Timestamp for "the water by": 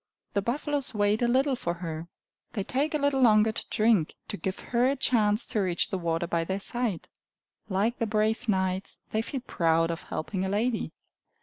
5.91-6.43